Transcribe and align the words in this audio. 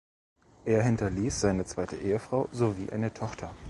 Er 0.65 0.81
hinterließ 0.81 1.41
seine 1.41 1.63
zweite 1.65 1.95
Ehefrau 1.95 2.49
sowie 2.51 2.89
eine 2.91 3.13
Tochter. 3.13 3.53